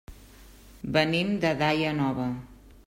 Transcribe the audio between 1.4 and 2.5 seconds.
de Daia Nova.